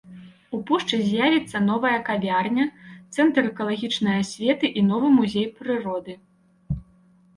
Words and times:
У 0.57 0.59
пушчы 0.69 0.97
з'явіцца 1.09 1.57
новая 1.67 1.91
кавярня, 2.07 2.65
цэнтр 3.13 3.41
экалагічнай 3.53 4.15
асветы 4.25 4.67
і 4.81 4.87
новы 4.89 5.07
музей 5.21 5.47
прыроды. 5.61 6.21